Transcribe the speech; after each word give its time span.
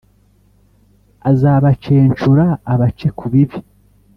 Azabacencura 1.29 2.45
abace 2.73 3.07
ku 3.17 3.25
bibi 3.31 3.57